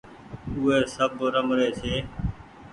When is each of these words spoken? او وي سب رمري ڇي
او 0.49 0.55
وي 0.65 0.79
سب 0.93 1.11
رمري 1.33 1.69
ڇي 1.79 1.95